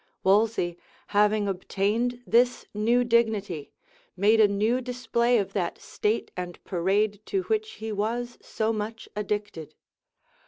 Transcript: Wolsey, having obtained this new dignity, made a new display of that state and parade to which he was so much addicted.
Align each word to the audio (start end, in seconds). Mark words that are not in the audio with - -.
Wolsey, 0.23 0.79
having 1.09 1.47
obtained 1.47 2.23
this 2.25 2.65
new 2.73 3.03
dignity, 3.03 3.71
made 4.17 4.39
a 4.41 4.47
new 4.47 4.81
display 4.81 5.37
of 5.37 5.53
that 5.53 5.77
state 5.77 6.31
and 6.35 6.57
parade 6.63 7.21
to 7.27 7.43
which 7.43 7.73
he 7.73 7.91
was 7.91 8.39
so 8.41 8.73
much 8.73 9.07
addicted. 9.15 9.75